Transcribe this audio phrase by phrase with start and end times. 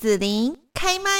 [0.00, 1.10] 子琳开麦。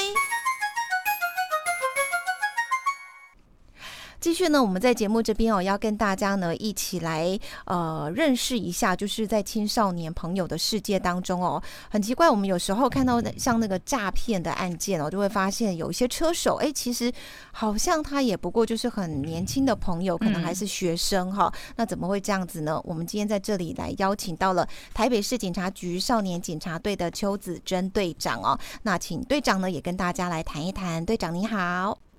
[4.20, 17.10] 继续呢，我们在节目这边哦，要跟大家呢一起来呃认识一下，就是在青少年朋友的世界当中哦，很奇怪，我们有时候看到像那个诈骗的案件哦，就会发现有一些车手，哎，其实
[17.50, 22.78] 好像他也不过就是很年轻的朋友，可能还是学生哈、哦嗯，那怎么会这样子呢？
[22.84, 32.09] 我们今天在这里来邀请到了台北市警察局少年警察队的邱子珍队长哦，那请队长呢也跟大家来谈一谈，队长你好。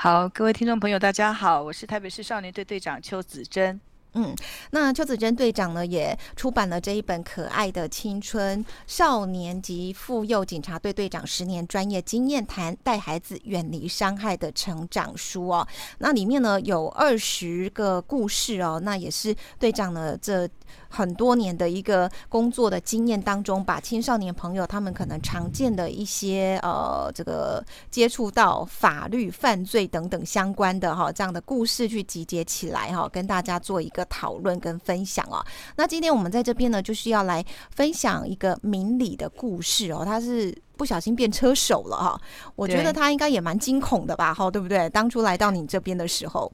[0.00, 3.80] 好，各位听众朋友，大家好，我是台北市少年队队长邱子珍。
[4.14, 4.34] 嗯，
[4.70, 15.66] 那邱子珍队长呢，也出版了这一本《可爱的青春少年及妇幼警察队队长十年专业经验谈》，带孩子远离伤害的成长书哦。
[15.98, 20.48] 那里面呢有二十个故事哦，那也是队长呢这。
[20.90, 35.44] 很多年的一个工作的经验当中，把青少年朋友他们可能常见的一些呃这个接触到法律犯罪等等相关的哈这样的故事去集结起来哈，跟大家做一个讨论跟分享哦。
[35.76, 42.20] 那今天我们在这边呢，就是要来分享一个明理的故事哦，他是不小心变车手了哈，
[42.56, 44.88] 我觉得他应该也蛮惊恐的吧哈，对不对？
[44.90, 46.52] 当初来到你这边的时候，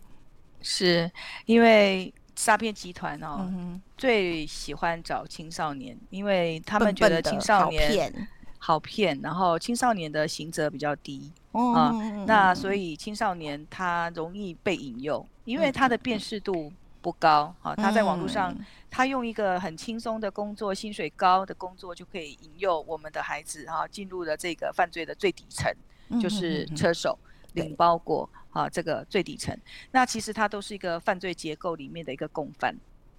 [0.61, 1.11] 是
[1.47, 2.13] 因为。
[2.37, 8.29] 诈骗集团哦、嗯，最喜欢找青少年，因为他们觉得青少年好骗，
[8.59, 16.73] 好骗，然后青少年的刑责比较低、嗯、啊、嗯，那所以青少年他容易被引诱，因为他的辨识度
[17.05, 25.71] 不高、嗯、啊，他在网络上、嗯，他用一个很轻松的工作，薪水高的工作就可以引诱我们的孩子哈、啊，进入了这个犯罪的最底层，
[26.19, 27.19] 就是车手。
[27.55, 29.57] 领包裹啊，这个最底层，
[29.93, 32.77] 那其实它都是一个犯罪结构里面的一个共犯。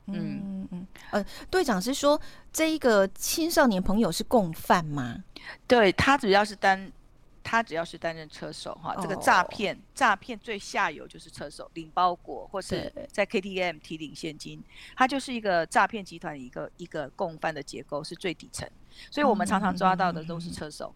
[0.07, 0.87] 嗯嗯嗯。
[1.11, 2.19] 呃，队长是说
[2.51, 5.23] 这一个青少年朋友是共犯吗？
[5.65, 6.91] 对，他主要是担，
[7.47, 14.61] 他只要是担任车手哈、哦，这个诈骗诈骗最下游就是车手领包裹或是在 KTM 提领现金，
[14.95, 18.67] 他就是一个诈骗集团一个一个共犯的结构是最底层，
[19.11, 20.93] 所以我们常常抓到的都是车手。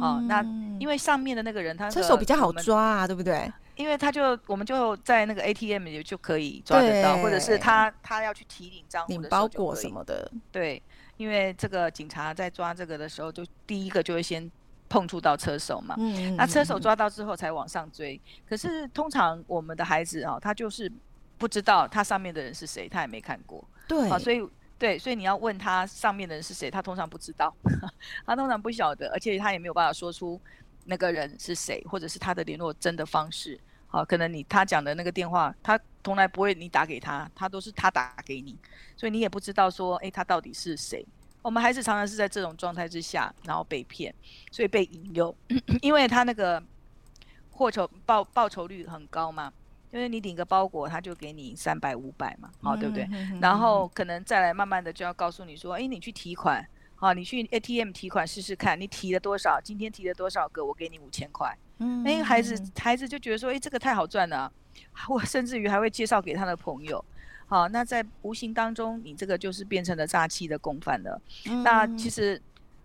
[0.00, 0.42] 好、那
[0.78, 3.50] 因为上面的那个人他、那个、车手比较好抓啊，对不对？
[3.76, 10.30] 因为他就我们就在那个 ATM 里就可以抓得到，或者是他他要去提领账户的时候领包裹什么的。
[10.50, 10.82] 对，
[11.16, 14.50] 因为这个警察在抓这个的时候，就第一个就会先
[14.90, 15.94] 碰触到车手嘛。
[15.96, 16.36] 嗯。
[16.36, 18.16] 那车手抓到之后才往上追。
[18.16, 20.92] 嗯、可是通常我们的孩子啊、哦，他就是
[21.38, 23.64] 不知道他上面的人是谁，他也没看过。
[23.88, 24.10] 对。
[24.10, 24.46] 啊，所以。
[24.80, 27.54] 对，所以你要问他上面的人是谁，他通常不知道，
[28.24, 30.40] 他通常不晓得，而且他也没有办法说出
[30.86, 33.60] 那个人是谁，或者是他的联络真的方式。
[33.88, 38.56] 好，可能你他讲的那个电话，他从来不会你打给他，他都是他打给你，
[38.96, 41.06] 所以你也不知道说，诶，他到底是谁。
[41.42, 44.14] 我们孩子常常是在这种状态之下，然后被骗，
[44.50, 45.34] 所以被引诱，
[45.82, 46.62] 因为他那个
[47.50, 49.52] 获酬报报酬率很高嘛。
[49.92, 53.40] 因为你领个包裹，他就给你三百五百嘛，好、嗯哦、对不对、嗯嗯？
[53.40, 56.64] 然后可能再来慢慢的就要告诉你说，哎，你去提款，
[56.94, 59.60] 好、哦，你去 ATM 提款试试看，你提了多少？
[59.60, 60.64] 今天提了多少个？
[60.64, 61.52] 我给你五千块。
[61.78, 64.52] 嗯，哎，孩子孩子就觉得说，哎，这个太好赚了，
[65.08, 67.04] 我甚至于还会介绍给他的朋友。
[67.50, 71.20] 好、哦，那在无形当中，你这个就是变成了诈欺的共犯了。
[71.44, 72.40] 嗯、那其实，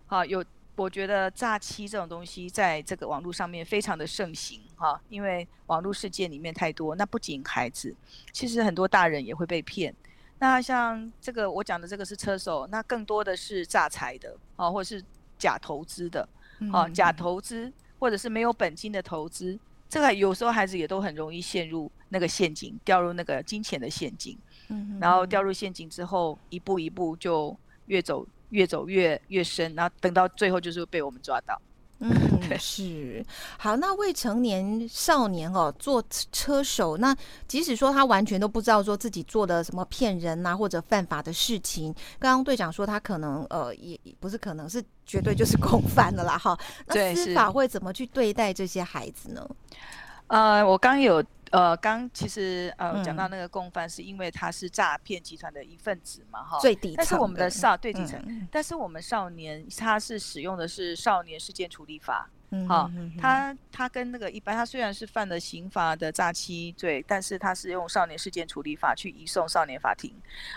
[0.06, 0.44] 好、哦、有。
[0.78, 6.94] 我觉得诈欺这种东西在这个网络上面非常的盛行哈，因为网络世界里面太多。
[6.96, 7.96] 那不仅孩子，
[8.30, 9.94] 其实很多大人也会被骗。
[10.38, 15.02] 那像这个我讲的这个是车手，那更多的是诈财的啊，或者是
[15.38, 16.28] 假投资的
[16.70, 24.38] 啊，假投资或者是没有本金的投资，这个有时候孩子也都很容易陷入那个陷阱，掉入那个金钱的陷阱。
[25.00, 27.56] 然后掉入陷阱之后，一步一步就
[27.86, 28.26] 越走。
[28.50, 31.60] 越走越越深，然后等到最后就是被我们抓到。
[31.98, 32.08] 嗯，
[32.60, 33.26] 是。
[33.58, 36.00] 好，那未成年少年哦，做
[36.30, 37.14] 车手，那
[37.48, 46.56] 即使说他完全都不知道说自己做的什么骗人呐、啊、或者犯法的事情，刚刚队长说他可能呃也不是可能是绝对就是共犯了啦哈。
[46.86, 49.44] 那司法会怎么去对待这些孩子呢？
[50.28, 51.22] 呃，我刚有。
[51.56, 56.96] 呃，刚其实呃讲到那个共犯，是因为他是诈骗集团的一份子嘛，哈、嗯，最底层。
[56.98, 62.28] 但是我们的少最底层、嗯，但是我们少年他是使用的是少年事件处理法。
[62.68, 70.12] 好、嗯，他他跟那个一般，他虽然是犯了刑法的诈欺罪，但是他是用少年事件处理法去移送少年法庭。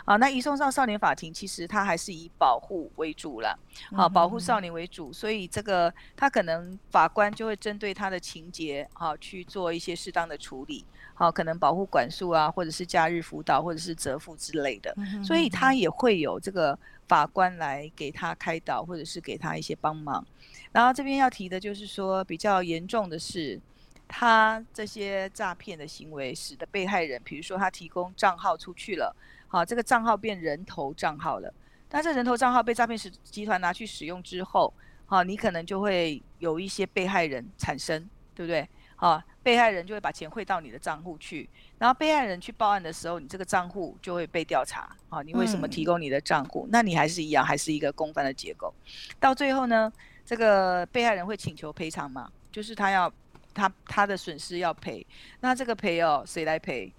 [0.05, 3.57] 啊，那移送上少年法庭，其实他还是以保护为主了，
[3.91, 16.77] 好，保护少年为主，所以这个他可能法官就会针对他的情节，好去做一些适当的处理，好，可能保护管束啊，或者是假日辅导，或者是责付之类的，所以他也会有这个
[17.09, 20.25] 法官来给他开导，或者是给他一些帮忙。
[20.71, 23.59] 然后这边要提的就是说，比较严重的是，
[24.07, 29.13] 他这些诈骗的行为使得被害人，比如说他提供账号出去了，
[29.47, 31.51] 好，这个账号变人头账号了。
[31.89, 34.71] 但这人头账号被诈骗使集团拿去使用之后，
[35.07, 38.69] 好，你可能就会有一些被害人产生，对不对？
[38.95, 39.19] 好，
[39.49, 41.49] 被害人就会把钱汇到你的账户去，
[41.79, 44.95] 然后被害人去报案的时候，你这个账户就会被调查。
[45.09, 46.67] 啊，你为什么提供你的账户？
[46.67, 48.71] 嗯、那你还是一样，还是一个共犯的结构。
[49.19, 49.91] 到最后呢，
[50.23, 52.31] 这个被害人会请求赔偿嘛？
[52.51, 53.11] 就是他要
[53.55, 55.03] 他他的损失要赔，
[55.39, 56.93] 那这个赔哦，谁来赔？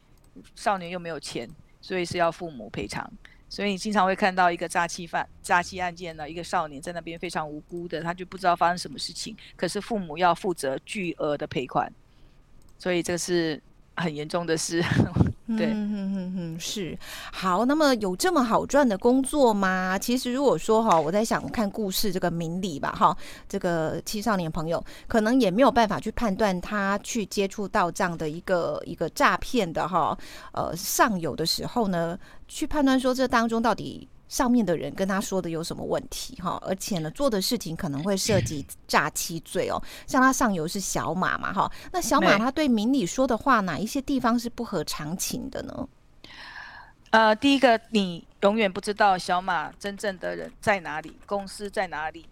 [0.56, 1.48] 少年又没有钱，
[1.80, 3.08] 所以是要父母赔偿。
[3.48, 11.92] 所以你经常会看到一个诈欺犯、诈欺案件呢，一个少年在那边非常无辜的，他就不知道发生什么事情，可是父母要负责巨额的赔款，
[12.80, 13.62] 所以这是
[13.94, 14.82] 很严重的事。
[15.58, 16.96] 对，嗯嗯嗯嗯，是
[17.32, 17.64] 好。
[17.64, 19.98] 那么有这么好赚的工作吗？
[19.98, 23.16] 其实如果说哈，我在想看故事这个明理吧，哈，
[23.48, 30.16] 这个青少年朋友可能也没有办法去判断他去接触到这样的一个一个诈骗的哈，
[30.52, 32.16] 呃，上游的时候呢，
[32.46, 34.08] 去判断说这当中到底。
[34.30, 36.56] 上面的人跟他说的有什么问题哈？
[36.64, 39.82] 而且呢，做的事情可能会涉及诈欺罪哦。
[40.06, 41.70] 像他上游是小马嘛哈？
[41.92, 45.88] 那小马他对明理说的话，哪一些地方是不合常情的呢？
[47.10, 52.24] 呃，第一个，你永远不知道小马真正的人在哪里，公司在哪里，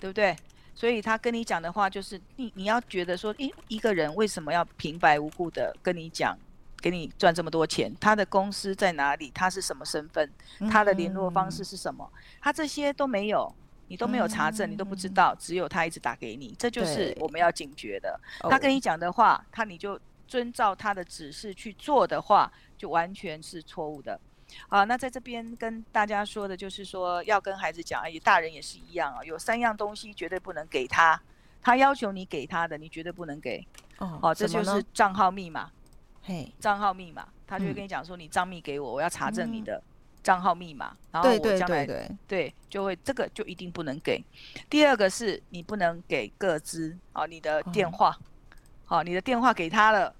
[0.00, 0.34] 对不对？
[0.74, 6.34] 所以他跟你讲的话，就是你你要觉得说，一一个人为什么要平白无故的跟你讲？
[6.82, 9.30] 给你赚这么多钱，他的公司在哪里？
[9.32, 10.28] 他是什么身份？
[10.68, 12.10] 他的联络方式是什么？
[12.12, 13.54] 嗯、他这些都没有，
[13.86, 18.20] 你都没有查证，嗯、你都不知道，只有他一直打给你，这就是我们要警觉的。
[18.50, 24.20] 他跟你讲的话，他你就遵照他的指示去做的话，就完全是错误的。
[24.68, 31.18] 好，那在这边跟大家说的就是说，要跟孩子讲，而且大人也是一样啊，有三样东西绝对不能给他，
[31.62, 33.64] 他要求你给他的，你绝对不能给。
[33.98, 35.70] 哦，好，这就是账号密码。
[36.24, 39.82] 嘿，账号密码，他就会跟你讲说，你账密给我，嗯、我要查证你的
[40.22, 41.84] 账号密码，嗯、然后我将来
[42.28, 44.22] 对，就会这个就一定不能给。
[44.70, 48.16] 第二个是你不能给个资啊，你的电话，
[48.84, 50.14] 好、哦，你的电话给他了，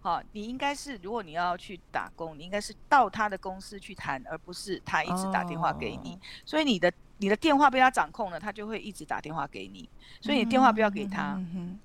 [0.00, 6.92] 好、哦，你应该是如果你要去打工，你应该是到他的公司去谈，而不是他一直打电话给你，哦、所以你的。
[7.18, 9.88] 你的电话被他掌控了，他就会一直打电话给你，
[10.20, 11.40] 所以你电话不要给他。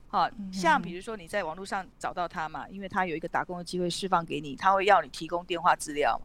[0.07, 6.19] 好，像比如说你在网络上找到他嘛，因为他有一个打工的机会释放给你，他会要你提供电话资料。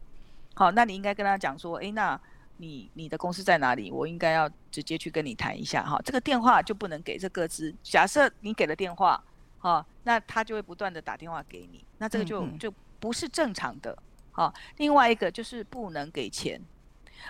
[0.55, 2.19] 好，那你应该跟他讲说，诶，那
[2.57, 3.91] 你你的公司在哪里？
[3.91, 6.01] 我应该要直接去跟你谈一下哈。
[6.03, 7.73] 这个电话就不能给这个资。
[7.83, 9.23] 假设你给了电话，
[9.59, 13.95] 好，那他就会不断的打电话给你，那这个就就不是正常的。
[14.31, 16.59] 好，另外一个就是不能给钱。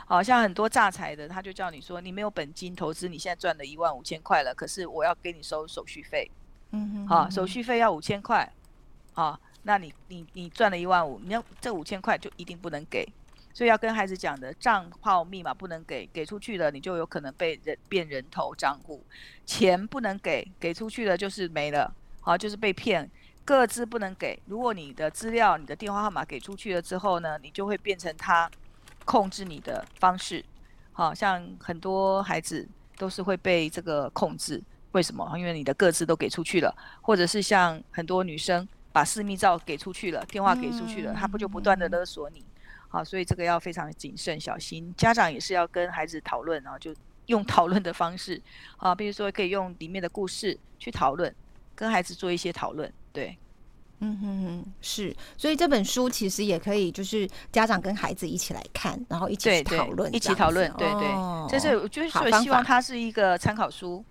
[0.06, 6.32] 好像很多诈财的，他就叫你说，你没有本金投资，你现在赚了一万五千块了，可是我要给你收手续费，
[6.72, 7.62] 嗯哼，好，手续。
[7.64, 8.48] 费要五千块，
[9.14, 13.04] 好，那你你你赚了一万五，你要这五千块就一定不能给，
[13.56, 19.04] 所以要跟孩子讲的账号密码不能给，给出去了你就有可能被人变人头账户，
[19.48, 21.92] 钱不能给，给出去了就是没了，
[22.22, 23.10] 好，就是被骗，
[23.44, 28.48] 各自不能给，如果你的资料、你的电话号码给出去了之后呢，你就会变成他。
[29.06, 30.44] 控制你的方式，
[30.92, 32.68] 好像很多孩子
[32.98, 34.62] 都是会被这个控制。
[34.92, 35.30] 为什么？
[35.38, 42.44] 因为你的各自都给出去了，或者是像很多女生把私密照给出去了，电话给出去了，他不就不断的勒索你？
[42.88, 44.94] 好，所以这个要非常谨慎小心。
[44.95, 46.95] 家长也是要跟孩子讨论，然后就
[47.26, 48.42] 用讨论的方式，
[48.78, 51.33] 啊，比如说可以用里面的故事去讨论，
[51.76, 53.38] 跟孩子做一些讨论，对。
[54.06, 61.09] 嗯哼哼，是，所以这本书其实也可以，就是家长跟孩子一起来看，然后一起讨论，一起讨论，对对，
[61.50, 62.09] 这是我就是
[62.42, 64.04] 希望它是一个参考书，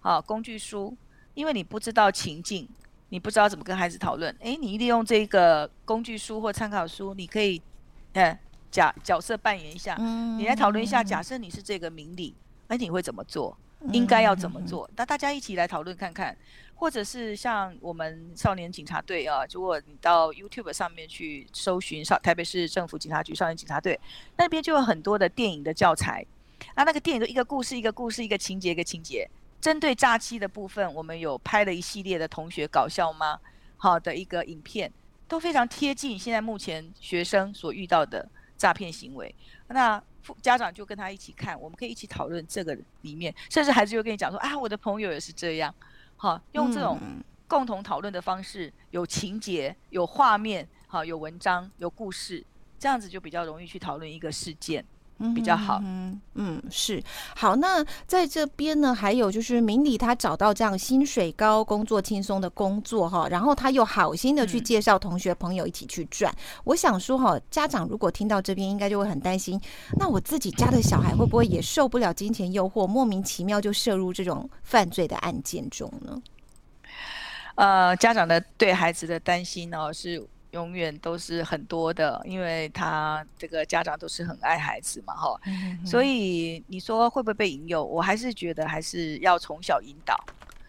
[0.00, 0.96] 好工具书，
[1.34, 2.68] 因为你不知道情境，
[3.10, 7.60] 你不知道怎么跟孩子讨论，哎，你利用这个工具书或参考书，你可以，
[8.14, 8.38] 呃，
[8.70, 12.34] 假角色扮演一下，嗯，你来讨论一下，假设你是这个明理，
[12.68, 13.56] 哎，你会怎么做？
[13.92, 14.88] 应该要怎么做？
[14.96, 16.36] 那大家一起来讨论看看。
[16.74, 24.00] 或者是像我们少年警察队啊，如果你到 YouTube 上面去搜寻少台北市政府警察局少年警察队，
[24.36, 26.26] 那边就有很多的电影的教材。
[26.74, 33.38] 那那个电影的一个故事一个故事一个情节一个情节，针对诈欺的部分，我们有拍了一系列的同学搞笑吗？
[33.76, 34.92] 好的一个影片，
[35.28, 39.32] 都非常贴近现在目前学生所遇到的诈骗行为。
[39.68, 40.02] 那
[40.40, 45.74] 家长就跟他一起看，我们可以一起讨论这个里面，甚至孩子就跟你讲说啊，我的朋友也是这样。
[46.16, 46.98] 好，用这种
[47.48, 52.44] 共同讨论的方式，嗯、有情节、有画面，好，有文章、有故事，
[52.78, 54.84] 这样子就比较容易去讨论一个事件。
[55.34, 57.02] 比较好，嗯，嗯，是
[57.36, 57.54] 好。
[57.54, 66.32] 那在这边呢，还有就是明理他找到这样薪水高、工作轻松的工作哈，然后他又好心的去介绍同学朋友一起去赚。
[66.32, 69.60] 嗯、我想说哈，家长如果听到这边，应该就会很担心，
[69.98, 76.20] 那我自己家的小孩会不会也受不了金钱诱惑，莫名其妙就涉入这种犯罪的案件中呢？
[77.54, 80.26] 呃，家长的对孩子的担心呢、哦、是。
[80.52, 85.40] 永远都是很多的，因为他这个家长都是很爱孩子嘛，哈、
[85.84, 87.82] 所以你说会不会被引诱？
[87.82, 90.14] 我还是觉得还是要从小引导，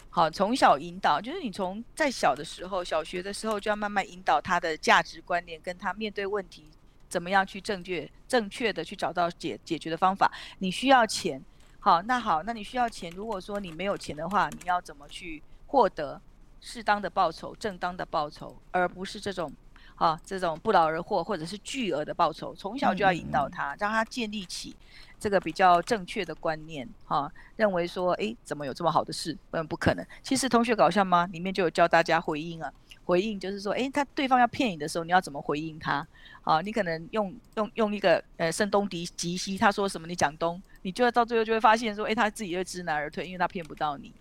[0.10, 6.66] 好，从小引导，就是你从在小的时候，小学的时候就要慢慢引导他的价值观念，跟他面对问题
[7.10, 10.32] 怎么样去正确、正确的去找到解解决的方法。
[10.60, 11.44] 你需要钱，
[11.82, 16.22] 好，那好，那你需要钱，如果说你没有钱的话，你要怎么去获得
[16.62, 19.52] 适当的报酬、正当的报酬，而不是这种。
[19.96, 24.76] 啊，这种不劳而获或者是巨额的报酬，从小就要引导他，让他建立起
[25.20, 26.88] 这个比较正确的观念。
[27.06, 29.38] 哈、啊，认为说，诶，怎么有这么好的事？
[29.52, 30.06] 嗯，不可能。
[30.22, 31.28] 其实同学搞笑吗？
[31.32, 32.72] 里面就有教大家回应啊。
[33.06, 36.06] 回应就是说，诶，他对方要骗你的时候，你要怎么回应他？
[36.44, 44.14] 啊，你可能用用用一个呃声东击击西，他说什么你讲东，你就要到最后就会发现说，诶，他自己会知难而退，因为他骗不到你。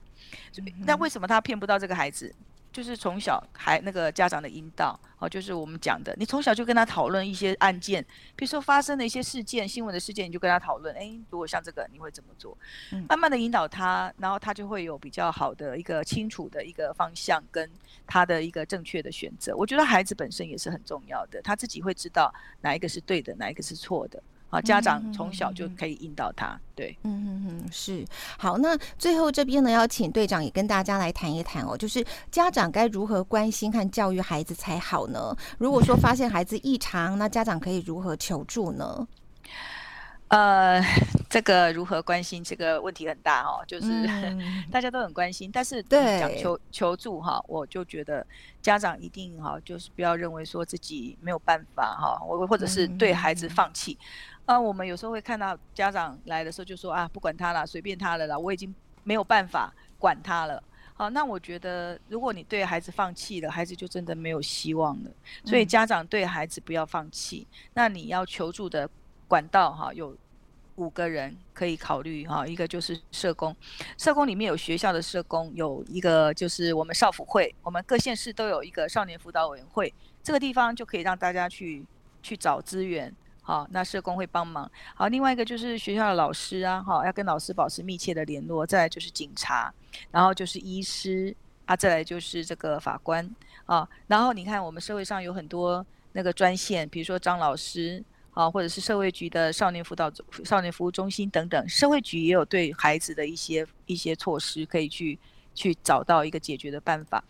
[0.52, 2.34] 所以，那为什么他骗不到这个孩子？
[2.72, 8.02] 就是从小孩那个家长的引导，哦，就是我们讲的，你从小就跟他讨论一些案件，
[8.34, 12.56] 比如说发生的一些事件、新闻的事件，你就跟他讨论，诶，如果像这个，你会怎么做？
[13.08, 17.70] 慢慢的引导他，然后他就会有比较好的一个清楚的一个方向，跟
[18.06, 19.54] 他的一个正确的选择。
[19.54, 24.22] 我觉得孩子本身也是很重要的，他自己会知道哪一个是对的，哪一个是错的。
[24.52, 28.04] 啊，家长从小就可以引导他，对，嗯嗯嗯，是
[28.36, 28.58] 好。
[28.58, 35.34] 那最后这边呢，要请队长也跟大家来谈一谈哦，就是家长该如何关心和教育孩子才好呢？
[35.56, 39.08] 如果说发现孩子异常，那家长可以如何求助呢？
[40.32, 40.82] 呃，
[41.28, 48.26] 这个如何关心这个问题很大哦，就是、嗯、 大家都很关心，但是对讲求求助哈，我就觉得
[48.62, 53.98] 家长一定哈，就是不要认为说自己没有办法哈，我或者是对孩子放弃。
[54.00, 58.74] 嗯啊，我们有时候会看到家长来的时候就说啊，不管他了，随便他了啦，我已经
[59.04, 60.62] 没有办法管他了。
[60.94, 65.10] 好，那我觉得如果你对孩子放弃了，孩子就真的没有希望了。
[65.44, 67.46] 所以家长对孩子不要放弃。
[67.50, 68.88] 嗯、那你要求助的
[69.32, 70.14] 管道哈，有
[70.74, 73.56] 五个人可以考虑哈，一个就是社工，
[73.96, 81.82] 社工里面有学校的社工，有一个就是我们少辅会，我们各县市都有一个少年辅导委员会，这个地方就可以让大家去
[82.22, 83.10] 去找资源。
[83.40, 84.70] 好，那社工会帮忙。
[84.94, 88.66] 好，另外一个就是学校的老师啊，好，要跟老师保持密切的联络。
[88.66, 89.72] 再来就是警察，
[90.10, 91.34] 然后就是医师
[91.64, 93.34] 啊，再来就是这个法官
[93.64, 93.88] 啊。
[94.08, 100.10] 然后你看，我们社会上有很多那个专线，比如说张老师啊，或者是社会局的少年辅导、
[100.44, 101.68] 少年服务中心等等。
[101.68, 105.18] 社会局也有对孩子的一些一些措施可以去。
[105.54, 107.22] 去找到一个解决的办法，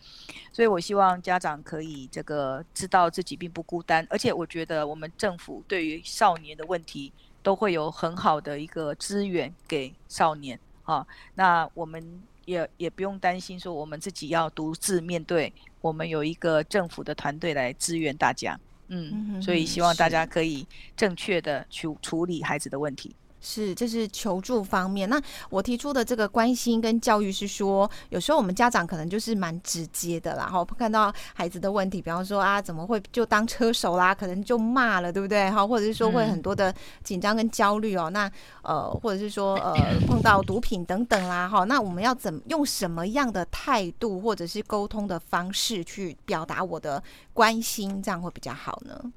[0.53, 11.05] 所以我希望家长可以这个知道自己并不孤单，而且我觉得我们政府对于少年的问题都会有很好的一个资源给少年啊，
[11.35, 18.57] 那我们也也不用担心说我们自己要独自面对，我们有一个政府的团队来支援大家，
[18.93, 23.15] 嗯，所以希望大家可以正确的去处理孩子的问题。
[23.43, 25.07] 是，这是求助方面。
[25.09, 35.51] 那我提出的这个关心跟教育是说，有时候我们家长可能就是蛮直接的啦，哈，看到孩子的问题，比方说啊，怎么会就当车手啦，可能就骂了，对不对？
[35.51, 36.73] 哈，或者是说会很多的
[37.03, 38.09] 紧张跟焦虑哦。
[38.09, 38.31] 那
[38.61, 39.73] 呃，或者是说呃，
[40.07, 49.11] 碰到毒品等等啦，哈，那我们要怎用什么样的态度或者是沟通的方式去表达我的关心，这样会比较好呢？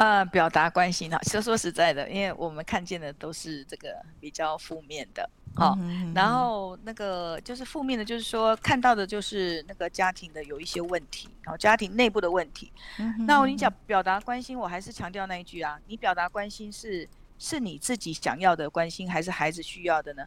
[0.00, 5.76] 呃，表达关心哈，其实说实在的，因为我们看见的都是这个比较负面的，好、
[6.14, 12.72] 然后那个就是负面的，就是说看到的就是那个家庭的有一些问题，然后家庭内部的问题。
[12.98, 17.06] 嗯、那我跟你讲，表达关心，我还是强调那一句啊，你表达关心是
[17.38, 20.24] 是你自己想要的关心，还是孩子需要的呢？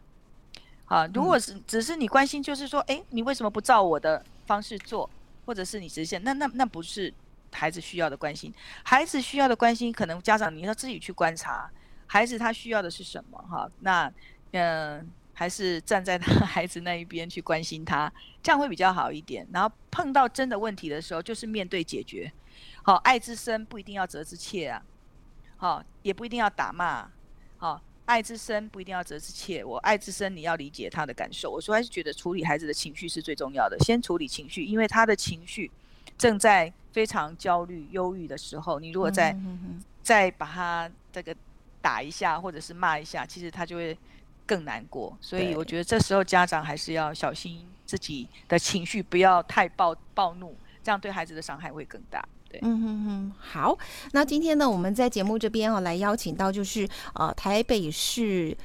[0.84, 5.10] 好，如果是只是你关心，就是说，哎，你为什么不照我的方式做，
[5.44, 7.12] 或者是你实现，那那那不是。
[7.54, 11.70] 孩子需要的关心，孩子需要的关心，可能家长你要自己去观察，
[12.06, 13.70] 孩子他需要的是什么哈？
[13.80, 14.12] 那
[14.52, 19.44] 嗯、还是站在他孩子那一边去关心他，这样会比较好一点。
[19.52, 22.32] 然后碰到真的问题的时候，就是面对解决。
[22.84, 24.82] 好，爱之深不一定要责之切啊，
[25.56, 27.10] 好，也不一定要打骂。
[27.56, 29.64] 好，爱之深不一定要责之切。
[29.64, 31.50] 我爱之深，你要理解他的感受。
[31.50, 35.68] 我说还是觉得处理孩子的情绪是最重要的，先处理情绪，因为他的情绪
[36.18, 36.72] 正在。
[36.94, 39.36] 非常焦虑、忧郁的时候，你如果再、
[40.00, 41.34] 再把他这个
[41.80, 43.98] 打一下或者是骂一下，其实他就会
[44.46, 45.12] 更难过。
[45.20, 52.24] 所以我觉得这时候家长还是要小心自己的情绪，不要太暴暴怒，这样对孩子的伤害会更大。
[52.48, 53.76] 对，嗯哼哼，好。
[54.12, 58.56] 那今天呢，我们在节目这边哦，来邀请到就是呃台北市。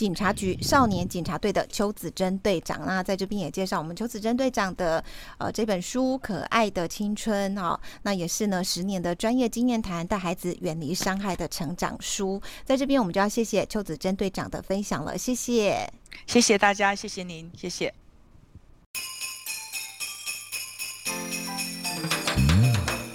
[0.00, 5.04] 警察局少年警察队的邱子珍队长，那在这边也介绍我们邱子珍队长的
[5.36, 12.40] 呃这本书《可爱的青春》哦，那也是呢十年的专业经验谈，带孩子远离伤害的成长书。
[12.64, 15.86] 在这边我们就要谢谢邱子珍队长的分享了，谢谢，
[16.26, 17.92] 谢谢大家，谢谢您，谢谢。